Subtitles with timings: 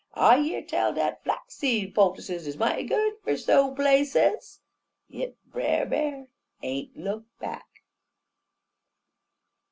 [0.15, 4.59] I year tell dat flaxseed poultices is mighty good fer so' places!'
[5.07, 6.25] "Yit Brer B'ar
[6.63, 7.83] ain't look back."